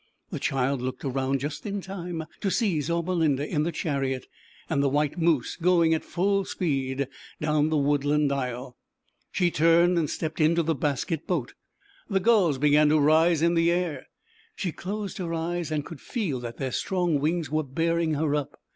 The 0.31 0.39
child 0.39 0.81
looked 0.81 1.05
around 1.05 1.41
just 1.41 1.63
in 1.63 1.79
time 1.79 2.23
to 2.39 2.49
see 2.49 2.79
Zaub 2.81 3.05
erlinda 3.05 3.47
in 3.47 3.61
the 3.61 3.71
chariot 3.71 4.25
and 4.67 4.81
the 4.81 4.89
White 4.89 5.15
Moose 5.19 5.55
going 5.57 5.93
at 5.93 6.03
full 6.03 6.43
speed 6.43 7.07
down 7.39 7.69
the 7.69 7.77
Woodland 7.77 8.31
Aisle. 8.31 8.75
She 9.31 9.51
turned 9.51 9.99
and 9.99 10.09
stepped 10.09 10.41
into 10.41 10.63
the 10.63 10.73
basket 10.73 11.27
boat. 11.27 11.53
The 12.09 12.19
gulls 12.19 12.57
began 12.57 12.89
to 12.89 12.97
rise 12.99 13.43
in 13.43 13.53
the 13.53 13.69
air, 13.69 14.07
she 14.55 14.71
closed 14.71 15.19
her 15.19 15.35
eyes 15.35 15.69
and 15.69 15.85
could 15.85 16.01
feel 16.01 16.39
that 16.39 16.57
their 16.57 16.71
strong 16.71 17.19
wings 17.19 17.51
were 17.51 17.61
bearing 17.61 18.15
her 18.15 18.33
up. 18.33 18.59